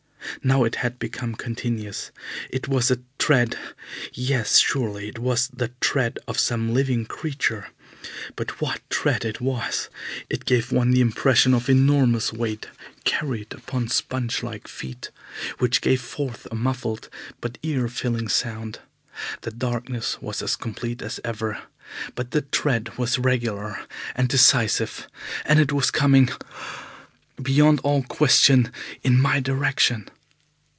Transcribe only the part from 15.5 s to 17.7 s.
which gave forth a muffled but